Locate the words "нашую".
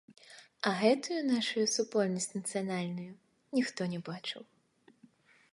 1.33-1.65